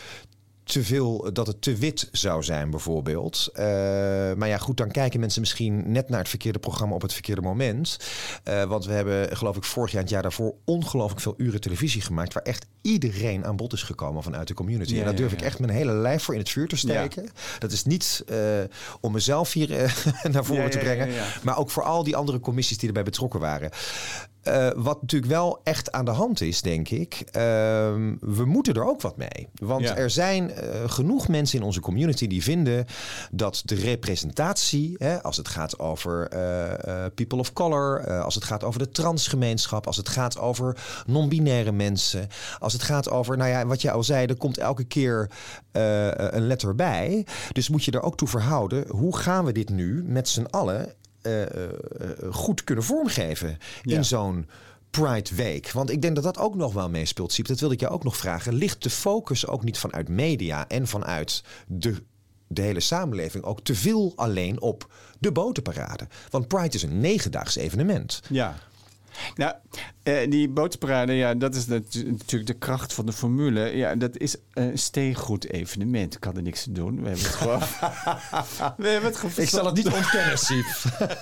[0.62, 3.50] te veel, dat het te wit zou zijn, bijvoorbeeld.
[3.52, 3.64] Eh,
[4.36, 7.40] maar ja, goed, dan kijken mensen misschien net naar het verkeerde programma op het verkeerde
[7.40, 7.98] moment.
[8.44, 11.60] Eh, want we hebben, geloof ik, vorig jaar en het jaar daarvoor ongelooflijk veel uren
[11.60, 12.32] televisie gemaakt.
[12.32, 14.92] Waar echt iedereen aan bod is gekomen vanuit de community.
[14.92, 16.76] Ja, en daar ja, durf ik echt mijn hele lijf voor in het vuur te
[16.76, 17.28] steken.
[17.58, 18.38] Dat is niet eh,
[19.00, 19.68] om mezelf hier
[20.32, 21.08] naar voren te brengen.
[21.42, 23.70] Maar ook voor al die andere commissies die erbij betrokken waren.
[24.42, 27.22] Eh, wat natuurlijk wel echt aan de hand is, denk ik.
[27.30, 29.48] ehm, we moeten er ook wat mee.
[29.54, 29.96] Want Ja.
[29.96, 32.86] er zijn eh, genoeg mensen in onze community die vinden
[33.30, 38.64] dat de representatie, hè, als het gaat over eh, people of color, als het gaat
[38.64, 40.76] over de transgemeenschap, als het gaat over
[41.06, 44.84] non-binaire mensen, als het gaat over, nou ja, wat je al zei, er komt elke
[44.84, 45.30] keer
[45.72, 47.26] een letter bij.
[47.52, 48.84] Dus moet je er ook toe verhouden.
[48.88, 50.92] Hoe gaan we dit nu met z'n allen
[51.22, 51.64] eh, eh,
[52.00, 53.96] eh, goed kunnen vormgeven Ja.
[53.96, 54.48] in zo'n
[54.90, 55.70] Pride Week?
[55.72, 57.46] Want ik denk dat dat ook nog wel meespeelt, Siep.
[57.46, 58.54] Dat wilde ik jou ook nog vragen.
[58.54, 62.02] Ligt de focus ook niet vanuit media en vanuit de,
[62.48, 66.06] de hele samenleving ook te veel alleen op de botenparade?
[66.30, 68.20] Want Pride is een negendaags evenement.
[68.28, 68.56] Ja.
[69.34, 69.54] Nou,
[70.02, 73.76] eh, die bootparade, ja, dat is natu- natuurlijk de kracht van de formule.
[73.76, 76.14] Ja, dat is een steengoed evenement.
[76.14, 77.02] Ik kan er niks aan doen.
[77.02, 77.58] We hebben het gewoon...
[78.76, 80.66] we hebben het Ik zal het niet ontkennen, Siep.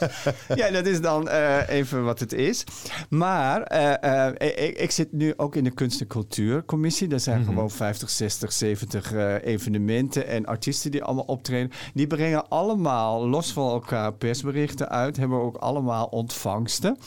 [0.61, 2.64] ja, dat is dan eh, even wat het is.
[3.09, 7.09] Maar eh, ik, ik zit nu ook in de kunst- en cultuurcommissie.
[7.09, 11.70] Er zijn gewoon 50, 60, 70 eh, evenementen en artiesten die allemaal optreden.
[11.94, 15.16] Die brengen allemaal los van elkaar persberichten uit.
[15.16, 16.98] Hebben ook allemaal ontvangsten.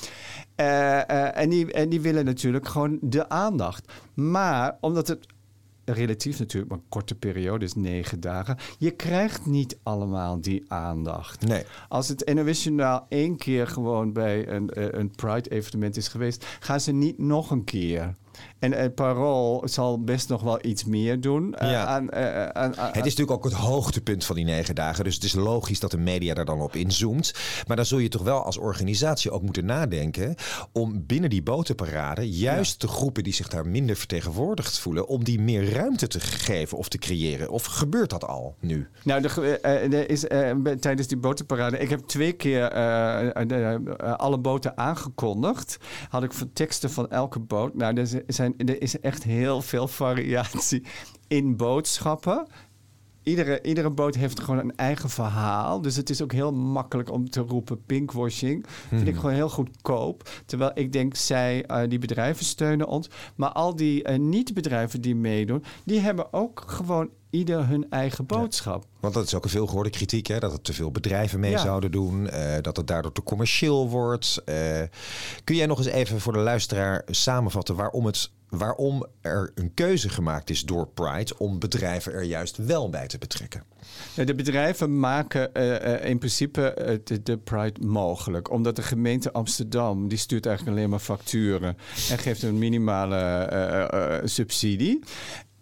[0.62, 3.92] Eh, eh, en, die, en die willen natuurlijk gewoon de aandacht.
[4.14, 5.26] Maar omdat het
[5.86, 8.58] relatief natuurlijk maar een korte periode is, negen dagen.
[8.78, 11.48] Je krijgt niet allemaal die aandacht.
[11.48, 11.64] Nee.
[11.90, 16.80] Als het NOS Journaal één keer gewoon bij een, eh, een Pride-evenement is geweest, gaan
[16.80, 18.16] ze niet nog een keer.
[18.60, 21.56] En het Parool zal best nog wel iets meer doen.
[21.56, 21.86] eh, Ja.
[21.86, 25.04] aan, eh, aan, aan- Het is natuurlijk ook het hoogtepunt van die negen dagen.
[25.04, 27.34] Dus het is logisch dat de media daar dan op inzoomt.
[27.68, 30.36] Maar dan zul je toch wel als organisatie ook moeten nadenken...
[30.72, 35.08] om binnen die botenparade juist de groepen die zich daar minder vertegenwoordigd voelen...
[35.08, 37.50] om die meer ruimte te geven of te creëren.
[37.50, 38.88] Of gebeurt dat al nu?
[39.04, 41.78] Nou, er, eh, is, eh, tijdens die botenparade...
[41.78, 45.78] Ik heb twee keer eh, eh, alle boten aangekondigd.
[46.10, 47.76] Had ik teksten van elke boot.
[47.76, 50.84] Nou, er, zijn, er is echt heel veel variatie
[51.28, 52.48] in boodschappen.
[53.24, 55.82] Iedere, iedere boot heeft gewoon een eigen verhaal.
[55.82, 58.66] Dus het is ook heel makkelijk om te roepen pinkwashing.
[58.90, 60.30] Vind ik gewoon heel goedkoop.
[60.46, 63.10] Terwijl ik denk, zij, eh, die bedrijven steunen ons.
[63.36, 65.64] Maar al die eh, niet-bedrijven die meedoen...
[65.84, 68.86] die hebben ook gewoon ieder hun eigen boodschap.
[69.00, 70.40] Want dat is ook een veelgehoorde kritiek, hè?
[70.40, 71.58] dat er te veel bedrijven mee Ja.
[71.58, 74.42] zouden doen, eh, dat het daardoor te commercieel wordt.
[74.46, 74.82] Eh,
[75.44, 80.10] kun jij nog eens even voor de luisteraar samenvatten waarom, het, waarom er een keuze
[80.10, 83.64] gemaakt is door Pride om bedrijven er juist wel bij te betrekken?
[84.16, 88.52] De bedrijven maken eh, in principe eh, de, de Pride mogelijk.
[88.52, 91.78] Omdat de gemeente Amsterdam, die stuurt eigenlijk alleen maar facturen.
[92.10, 95.00] En geeft een minimale subsidie.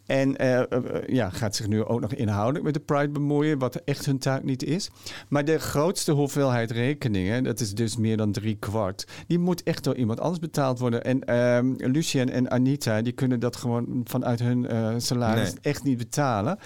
[0.10, 3.60] En eh, eh, eh, ja, gaat zich nu ook nog inhoudelijk met de Pride bemoeien,
[3.60, 4.89] wat echt hun taak niet is.
[5.28, 9.84] Maar de grootste hoeveelheid rekeningen, dat is dus meer dan drie kwart, die moet echt
[9.84, 11.04] door iemand anders betaald worden.
[11.04, 14.67] En ehm Lucien en Anita, die kunnen dat gewoon vanuit hun
[15.02, 15.60] salaris Nee.
[15.62, 16.60] echt niet betalen.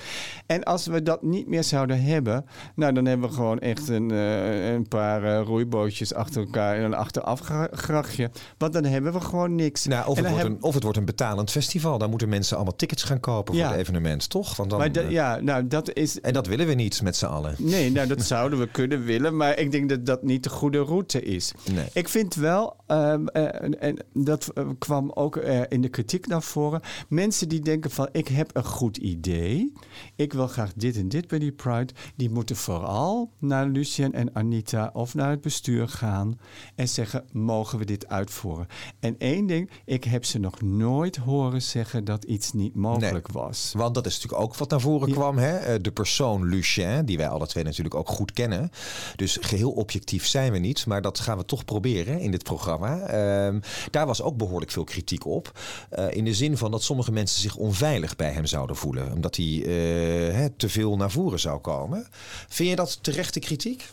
[0.45, 4.10] En als we dat niet meer zouden hebben, nou dan hebben we gewoon echt een,
[4.10, 8.32] een paar roeibootjes achter elkaar en een achterafgrachtje.
[8.58, 9.86] Want dan hebben we gewoon niks.
[9.86, 11.97] Nou, of, het wordt een, of het wordt een betalend festival.
[11.97, 13.43] Dan moeten mensen allemaal tickets gaan kopen Ja.
[13.43, 14.55] voor het evenement, toch?
[14.55, 17.15] Want dan, maar dat- eh, ja, nou dat is En dat willen we niet met
[17.15, 17.55] z'n allen.
[17.57, 20.79] Nee, nou dat zouden we kunnen willen, maar ik denk dat dat niet de goede
[20.79, 21.53] route is.
[21.73, 21.85] Nee.
[21.93, 25.35] Ik vind wel, ehm, eh, en, en dat eh, kwam ook
[25.69, 29.73] in de kritiek naar voren, mensen die denken van ik heb een goed idee,
[30.15, 34.35] ik wil graag dit en dit bij die Pride, die moeten vooral naar Lucien en
[34.35, 36.39] Anita of naar het bestuur gaan
[36.75, 38.67] en zeggen, mogen we dit uitvoeren?
[38.99, 43.71] En één ding, ik heb ze nog nooit horen zeggen dat iets niet mogelijk was.
[43.75, 45.38] Want dat is natuurlijk ook wat naar voren kwam.
[45.38, 45.57] Hè?
[45.57, 48.71] Eh, de persoon Lucien, die wij alle twee natuurlijk ook goed kennen.
[49.15, 50.86] Dus geheel objectief zijn we niet.
[50.86, 52.99] Maar dat gaan we toch proberen in dit programma.
[52.99, 53.59] Ehm,
[53.91, 55.59] daar was ook behoorlijk veel kritiek op.
[55.97, 59.12] Uh, in de zin van dat sommige mensen zich onveilig bij hem zouden voelen.
[59.13, 62.07] Omdat hij uh, te veel naar voren zou komen.
[62.47, 63.83] Vind je dat terechte kritiek?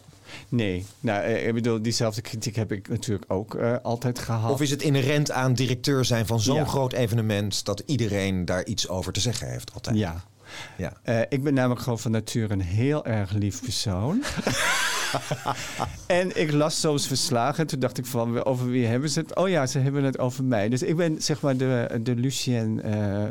[0.49, 4.53] Nee, nou, ik bedoel, diezelfde kritiek heb ik natuurlijk ook uh, altijd gehad.
[4.53, 6.65] Of is het inherent aan directeur zijn van zo'n ja.
[6.65, 9.97] groot evenement dat iedereen daar iets over te zeggen heeft altijd?
[9.97, 10.25] Ja.
[10.77, 10.93] ja.
[11.05, 14.23] Uh, ik ben namelijk gewoon van nature een heel erg lief persoon.
[16.07, 17.67] en ik las soms verslagen.
[17.67, 19.37] Toen dacht ik van, over wie hebben ze het?
[19.37, 20.69] Oh ja, ze hebben het over mij.
[20.69, 23.23] Dus ik ben zeg maar de, de Lucien uh,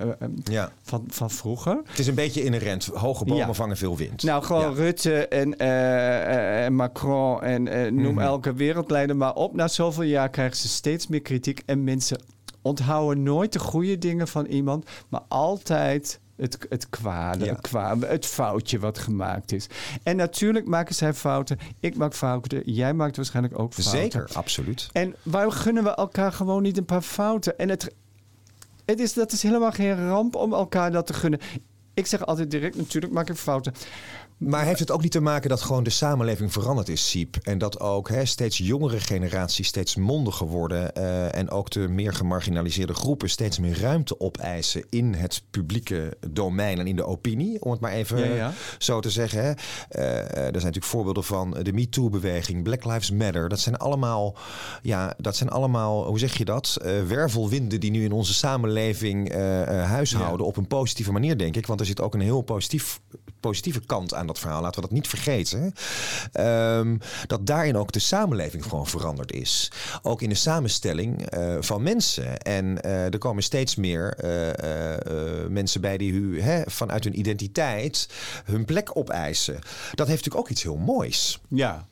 [0.43, 0.71] ja.
[0.81, 1.81] van, van vroeger.
[1.85, 2.85] Het is een beetje inherent.
[2.85, 3.53] Hoge bomen ja.
[3.53, 4.23] vangen veel wind.
[4.23, 4.81] Nou, gewoon ja.
[4.81, 8.19] Rutte en, uh, en Macron en noem mm -hmm.
[8.19, 9.55] elke wereldleider maar op.
[9.55, 11.61] Na zoveel jaar krijgen ze steeds meer kritiek.
[11.65, 12.21] En mensen
[12.61, 17.51] onthouden nooit de goede dingen van iemand, maar altijd het, het kwade, ja.
[17.51, 19.67] het, kwade, het foutje wat gemaakt is.
[20.03, 21.57] En natuurlijk maken zij fouten.
[21.79, 22.61] Ik maak fouten.
[22.65, 24.01] Jij maakt waarschijnlijk ook fouten.
[24.01, 24.89] Zeker, absoluut.
[24.91, 27.57] En waar gunnen we elkaar gewoon niet een paar fouten?
[27.57, 27.93] En het,
[28.85, 31.39] het is, dat is helemaal geen ramp om elkaar dat te gunnen.
[31.93, 33.73] Ik zeg altijd direct, natuurlijk maak ik fouten.
[34.39, 37.35] Maar heeft het ook niet te maken dat gewoon de samenleving veranderd is, Siep?
[37.43, 40.91] En dat ook hè, steeds jongere generaties steeds mondiger worden.
[40.97, 46.79] Uh, en ook de meer gemarginaliseerde groepen steeds meer ruimte opeisen in het publieke domein
[46.79, 47.61] en in de opinie.
[47.61, 48.53] Om het maar even ja, ja.
[48.77, 49.43] zo te zeggen.
[49.43, 49.49] Hè.
[49.49, 53.49] Uh, er zijn natuurlijk voorbeelden van de MeToo-beweging, Black Lives Matter.
[53.49, 54.35] Dat zijn allemaal,
[54.81, 56.77] ja, dat zijn allemaal, hoe zeg je dat?
[56.81, 59.33] Uh, wervelwinden die nu in onze samenleving
[59.67, 60.39] huishouden.
[60.39, 60.51] Ja.
[60.51, 61.67] Op een positieve manier, denk ik.
[61.67, 62.99] Want er zit ook een heel positief,
[63.39, 64.61] positieve kant aan dat verhaal.
[64.61, 65.73] Laten we dat niet vergeten.
[66.33, 69.71] Um, dat daarin ook de samenleving gewoon veranderd is.
[70.01, 72.37] Ook in de samenstelling uh, van mensen.
[72.37, 78.09] En uh, er komen steeds meer uh, mensen bij die hu, hè, vanuit hun identiteit
[78.45, 79.53] hun plek opeisen.
[79.93, 81.39] Dat heeft natuurlijk ook iets heel moois.
[81.47, 81.87] Ja.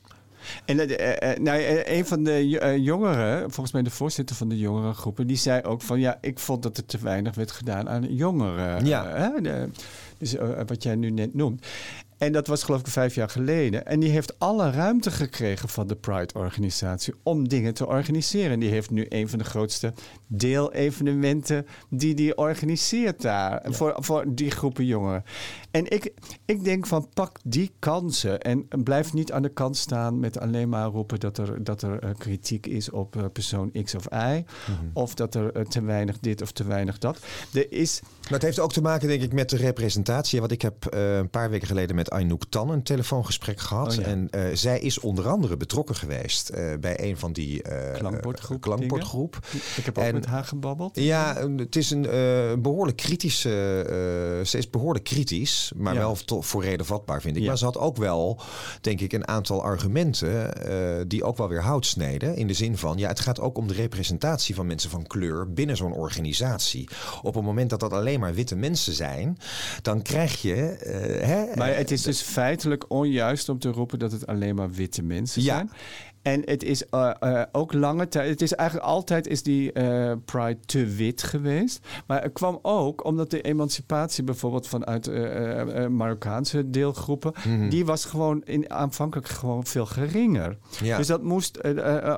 [0.64, 2.48] En uh, uh, nou, een van de
[2.80, 6.62] jongeren, volgens mij de voorzitter van de jongerengroepen, die zei ook van ja, ik vond
[6.62, 8.86] dat er te weinig werd gedaan aan jongeren.
[8.86, 9.32] Ja.
[9.40, 9.68] De,
[10.18, 10.34] dus
[10.66, 11.66] wat jij nu net noemt.
[12.18, 13.86] En dat was geloof ik vijf jaar geleden.
[13.86, 18.50] En die heeft alle ruimte gekregen van de Pride-organisatie om dingen te organiseren.
[18.50, 19.92] En die heeft nu een van de grootste
[20.26, 23.60] deelevenementen die die organiseert daar.
[23.64, 23.72] Ja.
[23.72, 25.24] Voor, voor die groepen jongeren.
[25.78, 26.12] En ik,
[26.44, 30.68] ik denk van pak die kansen en blijf niet aan de kant staan met alleen
[30.68, 34.16] maar roepen dat er, dat er uh, kritiek is op uh, persoon X of Y.
[34.16, 34.90] Mm -hmm.
[34.92, 37.18] Of dat er uh, te weinig dit of te weinig dat.
[37.52, 38.00] Er is...
[38.22, 40.40] Maar het heeft ook te maken denk ik met de representatie.
[40.40, 43.98] Want ik heb een paar weken geleden met Aynouk Tan een telefoongesprek gehad.
[43.98, 44.16] Oh, ja.
[44.30, 47.62] En zij is onder andere betrokken geweest bij een van die
[47.92, 48.60] klankbordgroep.
[48.60, 49.38] klankbordgroep.
[49.76, 50.96] Ik heb ook en, met haar gebabbeld.
[50.96, 52.02] Ja, het is een
[52.62, 53.50] behoorlijk kritische...
[54.44, 56.00] ze is behoorlijk kritisch maar ja.
[56.00, 57.42] wel voor reden vatbaar, vind ik.
[57.42, 57.48] Ja.
[57.48, 58.40] Maar ze had ook wel,
[58.80, 62.36] denk ik, een aantal argumenten uh, die ook wel weer hout sneden.
[62.36, 65.52] In de zin van, ja, het gaat ook om de representatie van mensen van kleur
[65.52, 66.88] binnen zo'n organisatie.
[67.22, 69.38] Op het moment dat dat alleen maar witte mensen zijn,
[69.82, 70.54] dan krijg je...
[70.54, 74.70] Uh, hè, maar het is dus feitelijk onjuist om te roepen dat het alleen maar
[74.70, 75.66] witte mensen ja.
[76.22, 78.28] En het is uh, uh, ook lange tijd.
[78.28, 81.86] Het is eigenlijk altijd is die uh, Pride te wit geweest.
[82.06, 85.10] Maar het kwam ook omdat de emancipatie bijvoorbeeld vanuit
[85.90, 87.32] Marokkaanse deelgroepen.
[87.36, 87.56] Mhm.
[87.58, 87.68] Mm.
[87.68, 90.56] die was gewoon in, aanvankelijk gewoon veel geringer.
[90.82, 90.96] Ja.
[90.96, 91.64] Dus dat moest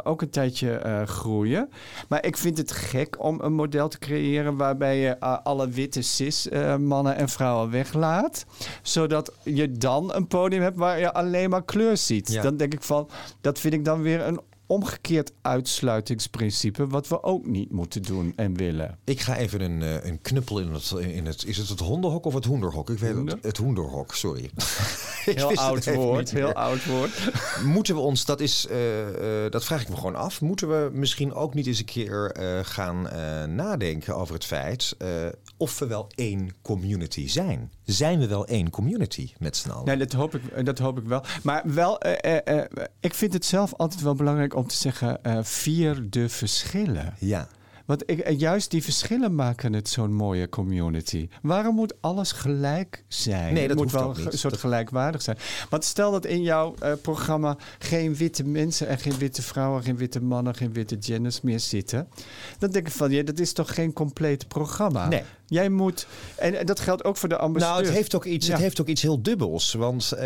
[0.04, 1.68] ook een tijdje groeien.
[2.08, 6.48] Maar ik vind het gek om een model te creëren waarbij je alle witte cis
[6.78, 8.46] mannen en vrouwen weglaat.
[8.82, 12.32] Zodat je dan een podium hebt waar je alleen maar kleur ziet.
[12.32, 12.42] Ja.
[12.42, 13.08] Dan denk ik van,
[13.40, 18.54] dat vind ik dan weer een omgekeerd uitsluitingsprincipe, wat we ook niet moeten doen en
[18.56, 18.98] willen.
[19.04, 21.44] Ik ga even een, uh, een knuppel in het, in het.
[21.44, 22.90] Is het het hondenhok of het hoenderhok?
[22.90, 23.34] Ik weet Hoender?
[23.34, 23.44] het.
[23.44, 24.50] Het hoenderhok, sorry.
[25.24, 27.30] heel oud woord, heel oud woord.
[27.64, 30.40] Moeten we ons, dat is, uh, uh, dat vraag ik me gewoon af.
[30.40, 33.02] Moeten we misschien ook niet eens een keer gaan
[33.54, 34.96] nadenken over het feit
[35.56, 37.72] of we wel één community zijn?
[37.92, 39.84] Zijn we wel één community met z'n allen?
[39.86, 41.24] Nee, dat hoop ik, dat hoop ik wel.
[41.42, 42.00] Maar wel,
[43.00, 47.14] ik vind het zelf altijd wel belangrijk om te zeggen, vier de verschillen.
[47.18, 47.48] Ja.
[47.86, 51.28] Want ik, juist die verschillen maken het zo'n mooie community.
[51.42, 53.54] Waarom moet alles gelijk zijn?
[53.54, 55.36] Nee, dat moet wel een soort Dat- gelijkwaardig zijn.
[55.70, 59.96] Want stel dat in jouw eh, programma geen witte mensen en geen witte vrouwen, geen
[59.96, 62.08] witte mannen, geen witte genders meer zitten.
[62.58, 65.08] Dan denk ik van, ja, dat is toch geen compleet programma?
[65.08, 65.22] Nee.
[65.50, 67.76] Jij moet, en, dat geldt ook voor de ambassadeur.
[67.76, 69.72] Nou, het heeft ook iets, het heeft ook iets heel dubbels.
[69.72, 70.22] Want uh,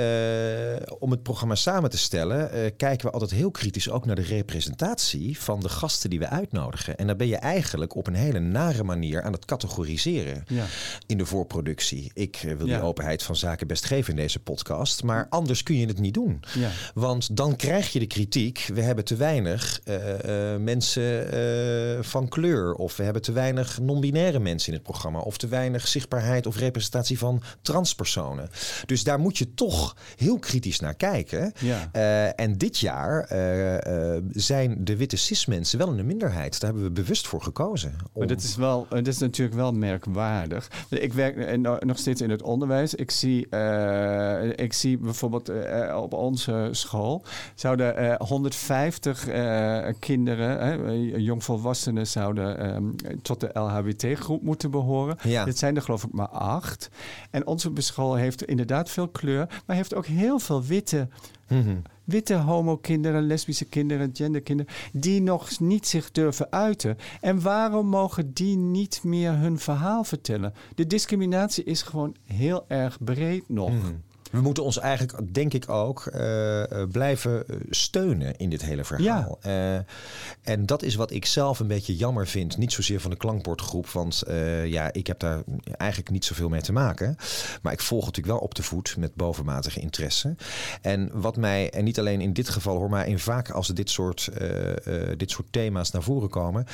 [0.99, 4.23] om het programma samen te stellen, uh, kijken we altijd heel kritisch ook naar de
[4.23, 6.97] representatie van de gasten die we uitnodigen.
[6.97, 10.65] En dan ben je eigenlijk op een hele nare manier aan het categoriseren ja.
[11.07, 12.11] in de voorproductie.
[12.15, 12.77] Ik uh, wil ja.
[12.77, 16.15] die openheid van zaken best geven in deze podcast, maar anders kun je het niet
[16.15, 16.41] doen.
[16.55, 16.71] Ja.
[16.95, 19.81] Want dan krijg je de kritiek: we hebben te weinig
[20.59, 25.49] mensen van kleur, of we hebben te weinig non-binaire mensen in het programma of te
[25.49, 28.51] weinig zichtbaarheid of representatie van transpersonen.
[28.87, 31.53] Dus daar moet je toch heel kritisch naar kijken.
[31.59, 31.91] Ja.
[31.93, 36.61] Uh, en dit jaar uh, uh, zijn de witte cis-mensen wel in de minderheid.
[36.61, 37.95] Daar hebben we bewust voor gekozen.
[38.03, 38.09] Om...
[38.19, 40.71] Maar dat is, wel, dat is natuurlijk wel merkwaardig.
[40.89, 42.95] Ik werk nog steeds in het onderwijs.
[42.95, 43.49] Ik zie,
[44.55, 45.51] ik zie bijvoorbeeld
[45.95, 47.25] op onze school
[47.55, 49.29] zouden 150
[49.99, 55.04] kinderen, jongvolwassenen, zouden um, tot de LHBT-groep moeten behoren.
[55.23, 55.45] Ja.
[55.45, 56.91] Dit zijn er geloof ik maar acht.
[57.31, 61.09] En onze school heeft inderdaad veel kleur, maar heeft ook heel veel witte...
[61.49, 66.99] Mm Witte homo-kinderen, lesbische kinderen, genderkinderen, die nog niet zich durven uiten.
[67.21, 70.55] En waarom mogen die niet meer hun verhaal vertellen?
[70.75, 73.71] De discriminatie is gewoon heel erg breed nog.
[73.71, 73.93] Mhm.
[74.35, 79.39] We moeten ons eigenlijk, denk ik ook, uh, blijven eh, steunen in dit hele verhaal.
[79.43, 79.75] Ja.
[79.77, 79.81] Uh,
[80.43, 82.57] en dat is wat ik zelf een beetje jammer vind.
[82.57, 86.61] Niet zozeer van de klankbordgroep, want uh, ja, ik heb daar eigenlijk niet zoveel mee
[86.61, 87.17] te maken.
[87.63, 90.37] Maar ik volg natuurlijk wel op de voet met bovenmatige interesse.
[90.83, 93.91] En wat mij, en niet alleen in dit geval hoor, maar in vaak als dit
[93.91, 94.31] soort,
[95.17, 96.67] dit soort thema's naar voren komen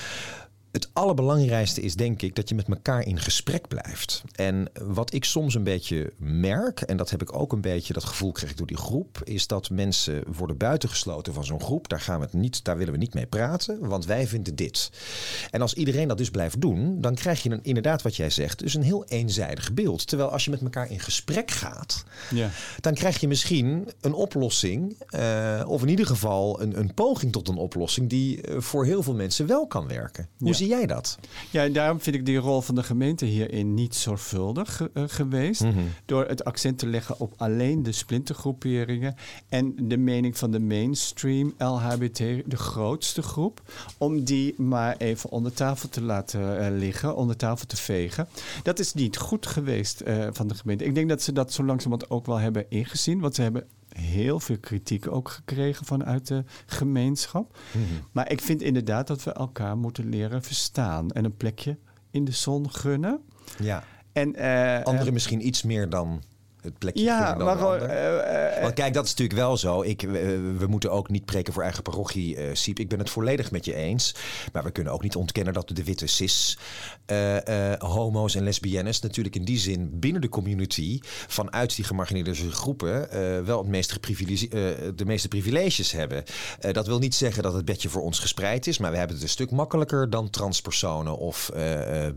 [0.73, 4.23] het allerbelangrijkste is denk ik dat je met elkaar in gesprek blijft.
[4.35, 8.05] En wat ik soms een beetje merk, en dat heb ik ook een beetje, dat
[8.05, 11.89] gevoel ik door die groep, is dat mensen worden buitengesloten van zo'n groep.
[11.89, 14.91] Daar gaan we het niet, daar willen we niet mee praten, want wij vinden dit.
[15.51, 18.59] En als iedereen dat dus blijft doen, dan krijg je een, inderdaad wat jij zegt,
[18.59, 20.07] dus een heel eenzijdig beeld.
[20.07, 22.51] Terwijl als je met elkaar in gesprek gaat, ja.
[22.81, 27.49] dan krijg je misschien een oplossing, uh, of in ieder geval een, een poging tot
[27.49, 30.29] een oplossing die uh, voor heel veel mensen wel kan werken.
[30.39, 31.19] Hoe zie jij dat?
[31.51, 35.63] Ja, en daarom vind ik die rol van de gemeente hierin niet zorgvuldig uh, geweest.
[35.63, 35.89] Mm -hmm.
[36.05, 39.15] Door het accent te leggen op alleen de splintergroeperingen
[39.49, 43.63] en de mening van de mainstream LHBT, de grootste groep,
[43.99, 48.29] om die maar even onder tafel te laten uh, liggen, onder tafel te vegen.
[48.63, 50.85] Dat is niet goed geweest uh, van de gemeente.
[50.85, 53.67] Ik denk dat ze dat zo langzamerhand ook wel hebben ingezien, want ze hebben
[53.99, 57.59] heel veel kritiek ook gekregen vanuit de gemeenschap.
[57.73, 57.85] Mhm.
[58.13, 61.79] Maar ik vind inderdaad dat we elkaar moeten leren verstaan en een plekje
[62.11, 63.21] in de zon gunnen.
[63.59, 63.85] Ja.
[64.13, 66.23] En, uh, Anderen misschien iets meer dan
[66.63, 69.83] het plekje ja, maar uh, uh, Want kijk, dat is natuurlijk wel zo.
[69.83, 70.01] Ik,
[70.59, 72.79] we moeten ook niet preken voor eigen parochie, Siep.
[72.79, 74.15] Ik ben het volledig met je eens.
[74.53, 76.59] Maar we kunnen ook niet ontkennen dat de witte cis,
[77.79, 83.09] homo's en lesbiennes natuurlijk in die zin binnen de community vanuit die gemarginaliseerde groepen
[83.45, 86.25] wel het meest de meeste privileges hebben.
[86.73, 89.25] dat wil niet zeggen dat het bedje voor ons gespreid is, maar we hebben het
[89.25, 91.51] een stuk makkelijker dan transpersonen of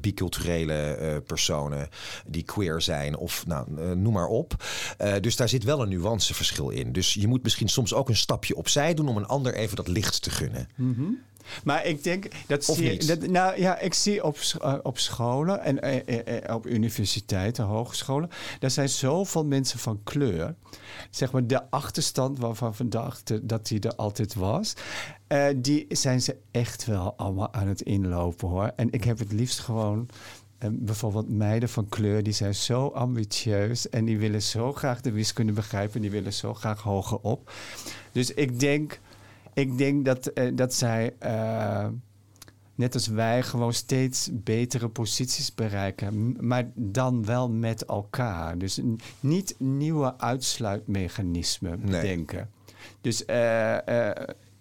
[0.01, 1.89] biculturele personen
[2.25, 4.63] die queer zijn of nou, noem maar op op.
[5.01, 6.91] Uh, dus daar zit wel een nuanceverschil in.
[6.91, 9.87] Dus je moet misschien soms ook een stapje opzij doen om een ander even dat
[9.87, 10.67] licht te gunnen.
[10.75, 11.19] Mm -hmm.
[11.63, 15.61] Maar ik denk dat of zie, dat, nou ja, ik zie op, uh, op scholen
[15.61, 16.05] en
[16.47, 20.55] uh, op universiteiten, hogescholen, daar zijn zoveel mensen van kleur.
[21.09, 24.73] Zeg maar de achterstand waarvan we dachten dat die er altijd was.
[25.55, 28.71] die zijn ze echt wel allemaal aan het inlopen hoor.
[28.75, 30.09] En ik heb het liefst gewoon
[30.63, 35.11] en bijvoorbeeld meiden van kleur, die zijn zo ambitieus en die willen zo graag de
[35.11, 37.51] wiskunde begrijpen, die willen zo graag hoger op.
[38.11, 38.99] Dus ik denk,
[39.53, 41.87] ik denk dat, uh, dat zij, uh,
[42.75, 48.57] net als wij, gewoon steeds betere posities bereiken, maar dan wel met elkaar.
[48.57, 48.79] Dus
[49.19, 52.37] niet nieuwe uitsluitmechanismen bedenken.
[52.37, 52.85] Nee.
[53.01, 53.77] Dus uh,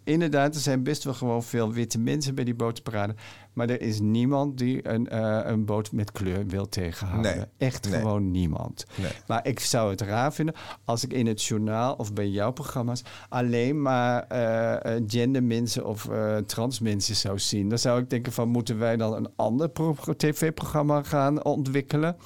[0.05, 3.15] inderdaad, er zijn best wel gewoon veel witte mensen bij die botenparade.
[3.53, 7.37] Maar er is niemand die een, uh, een boot met kleur wil tegenhouden.
[7.37, 7.45] Nee.
[7.59, 8.85] Echt gewoon niemand.
[8.95, 9.11] Nee.
[9.27, 13.03] Maar ik zou het raar vinden als ik in het journaal of bij jouw programma's
[13.29, 17.69] alleen maar uh, gendermensen of uh, transmensen zou zien.
[17.69, 19.71] Dan zou ik denken van moeten wij dan een ander
[20.17, 22.17] tv-programma gaan ontwikkelen?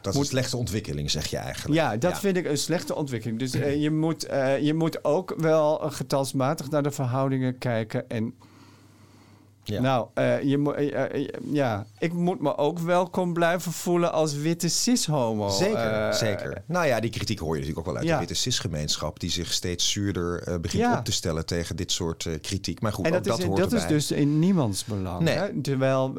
[0.00, 1.74] Dat is een slechte ontwikkeling, zeg je eigenlijk.
[1.74, 3.38] Ja, dat vind ik een slechte ontwikkeling.
[3.38, 8.08] Dus uh, je, moet, uh, je moet ook wel getalsmatig naar de verhoudingen kijken.
[8.08, 8.34] En
[9.64, 9.80] Ja.
[9.80, 15.48] Nou, uh, je, uh, ja, ik moet me ook welkom blijven voelen als witte cis-homo.
[15.48, 16.62] Zeker, zeker.
[16.66, 19.20] Nou ja, die kritiek hoor je natuurlijk ook wel uit de witte cis-gemeenschap...
[19.20, 22.80] die zich steeds zuurder begint op te stellen tegen dit soort kritiek.
[22.80, 25.20] Maar goed, en dat, ook is, dat hoort dat is dus in niemands belang.
[25.20, 25.34] Nee.
[25.34, 25.60] Hè?
[25.60, 26.14] Terwijl,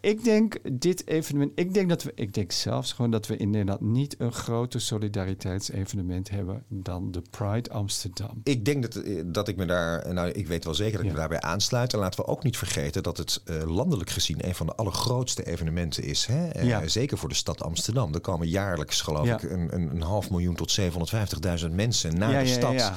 [0.00, 1.52] ik denk dit evenement...
[1.54, 4.80] Ik denk, dat we, ik denk zelfs gewoon dat we in Nederland niet een groter
[4.80, 6.64] solidariteitsevenement hebben...
[6.68, 8.40] dan de Pride Amsterdam.
[8.44, 10.14] Ik denk dat, dat ik me daar...
[10.14, 11.92] Nou, ik weet wel zeker dat ik me daarbij aansluit.
[11.92, 15.46] En laten we ook niet vergeten dat het uh, landelijk gezien een van de allergrootste
[15.46, 16.26] evenementen is.
[16.26, 16.56] Hè?
[16.56, 16.88] Uh, ja.
[16.88, 18.14] Zeker voor de stad Amsterdam.
[18.14, 19.34] Er komen jaarlijks, geloof ja.
[19.34, 22.92] ik, een, een, een, half miljoen tot 750.000 mensen naar ja, de stad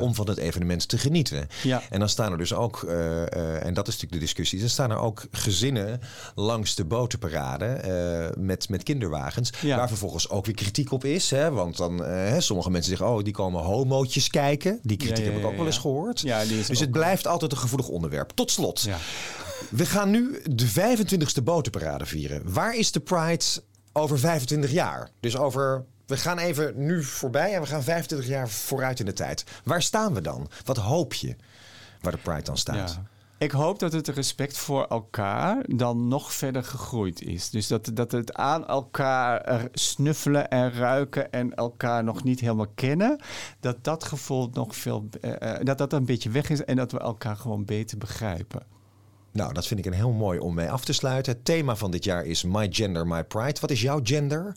[0.00, 1.48] om van het evenement te genieten.
[1.90, 4.90] En dan staan er dus ook, uh, en dat is natuurlijk de discussie, dan staan
[4.90, 6.00] er ook gezinnen
[6.34, 11.30] langs de botenparade met, met kinderwagens, waar vervolgens ook weer kritiek op is.
[11.30, 11.50] Hè?
[11.50, 12.04] Want dan
[12.38, 14.78] sommige mensen zeggen, oh, die komen homootjes kijken.
[14.82, 16.22] Die kritiek heb ik ook wel eens gehoord.
[16.48, 18.30] dus het blijft altijd een gevoelig onderwerp.
[18.34, 18.88] Tot slot.
[19.70, 22.52] We gaan nu de 25e botenparade vieren.
[22.52, 23.44] Waar is de Pride
[23.92, 25.10] over 25 jaar?
[25.20, 29.12] Dus over we gaan even nu voorbij en we gaan 25 jaar vooruit in de
[29.12, 29.44] tijd.
[29.64, 30.50] Waar staan we dan?
[30.64, 31.36] Wat hoop je
[32.00, 33.00] waar de Pride dan staat?
[33.38, 37.50] Ik hoop dat het respect voor elkaar dan nog verder gegroeid is.
[37.50, 43.20] Dus dat, dat het aan elkaar snuffelen en ruiken en elkaar nog niet helemaal kennen,
[43.60, 46.98] dat dat gevoel nog veel, uh, dat dat een beetje weg is en dat we
[46.98, 48.73] elkaar gewoon beter begrijpen.
[49.34, 51.32] Nou, dat vind ik een heel mooi om mee af te sluiten.
[51.32, 53.60] Het thema van dit jaar is My Gender, My Pride.
[53.60, 54.56] Wat is jouw gender?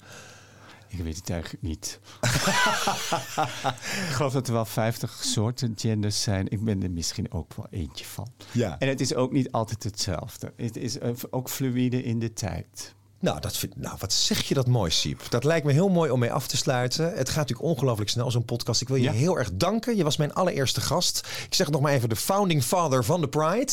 [0.88, 2.00] Ik weet het eigenlijk niet.
[4.08, 6.50] ik geloof dat er wel 50 soorten genders zijn.
[6.50, 8.28] Ik ben er misschien ook wel eentje van.
[8.52, 8.80] Ja.
[8.80, 10.54] En het is ook niet altijd hetzelfde.
[10.56, 12.96] Het is ook fluïde in de tijd.
[13.20, 15.22] Nou, dat vind, nou, wat zeg je dat mooi, Siep.
[15.30, 17.06] Dat lijkt me heel mooi om mee af te sluiten.
[17.06, 18.82] Het gaat natuurlijk ongelooflijk snel, zo'n podcast.
[18.82, 19.96] Ik wil je heel erg danken.
[19.96, 21.28] Je was mijn allereerste gast.
[21.46, 23.72] Ik zeg nog maar even de founding father van de Pride.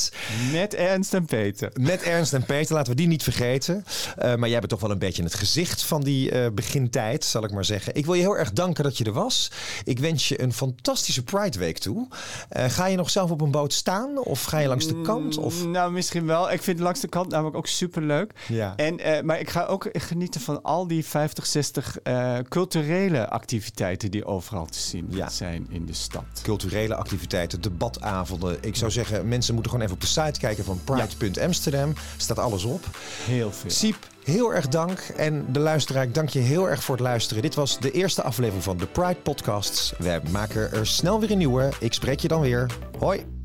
[0.53, 1.71] Met Ernst en Peter.
[1.81, 3.85] Met Ernst en Peter, laten we die niet vergeten.
[4.19, 7.45] Uh, maar jij bent toch wel een beetje het gezicht van die uh, begintijd, zal
[7.45, 7.95] ik maar zeggen.
[7.95, 9.51] Ik wil je heel erg danken dat je er was.
[9.85, 12.09] Ik wens je een fantastische Pride Week toe.
[12.57, 14.19] Uh, ga je nog zelf op een boot staan?
[14.19, 15.37] Of ga je langs de kant?
[15.37, 15.65] Of?
[15.65, 16.53] Mm, nou, misschien wel.
[16.53, 18.33] Ik vind langs de kant namelijk ook super leuk.
[18.49, 18.77] Ja.
[18.77, 24.11] En, maar maar ik ga ook genieten van al die 50, 60 uh, culturele activiteiten
[24.11, 25.29] die overal te zien ja.
[25.29, 26.25] zijn in de stad.
[26.43, 28.59] Culturele activiteiten, debatavonden.
[28.61, 31.89] Ik zou zeggen, mensen moeten gewoon even op de site kijken van Pride.amsterdam.
[31.89, 32.01] Ja.
[32.17, 32.85] Staat alles op.
[33.25, 33.71] Heel veel.
[33.71, 34.99] Siep, heel erg dank.
[34.99, 37.43] En de luisteraar, ik dank je heel erg voor het luisteren.
[37.43, 39.95] Dit was de eerste aflevering van de Pride Podcasts.
[39.99, 41.73] We maken er snel weer een nieuwe.
[41.81, 42.71] Ik spreek je dan weer.
[42.99, 43.44] Hoi.